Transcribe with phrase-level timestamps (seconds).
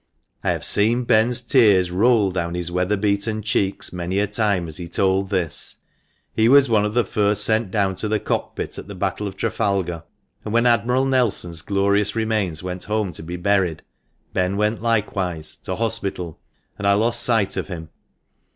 [0.43, 4.77] I have seen Ben's tears roll down his weather beaten cheeks many a time as
[4.77, 5.75] he told this.
[6.35, 9.27] He was one of the first sent down to the cock pit at the battle
[9.27, 10.01] of Trafalgar,
[10.43, 13.83] and when Admiral Nelson's glorious remains went home to be buried,
[14.33, 16.39] Ben went likewise, to hospital,
[16.79, 17.89] and I lost sight of him.